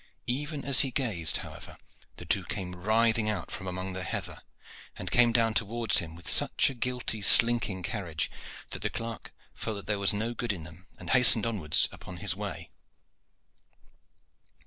Even 0.33 0.65
as 0.65 0.79
he 0.79 0.89
gazed, 0.89 1.37
however, 1.45 1.77
the 2.15 2.25
two 2.25 2.43
came 2.45 2.73
writhing 2.75 3.29
out 3.29 3.51
from 3.51 3.67
among 3.67 3.93
the 3.93 4.01
heather, 4.01 4.41
and 4.95 5.11
came 5.11 5.31
down 5.31 5.53
towards 5.53 5.99
him 5.99 6.15
with 6.15 6.27
such 6.27 6.71
a 6.71 6.73
guilty, 6.73 7.21
slinking 7.21 7.83
carriage, 7.83 8.31
that 8.71 8.81
the 8.81 8.89
clerk 8.89 9.31
felt 9.53 9.75
that 9.77 9.85
there 9.85 9.99
was 9.99 10.11
no 10.11 10.33
good 10.33 10.53
in 10.53 10.63
them, 10.63 10.87
and 10.97 11.11
hastened 11.11 11.45
onwards 11.45 11.87
upon 11.91 12.17
his 12.17 12.35
way. 12.35 12.71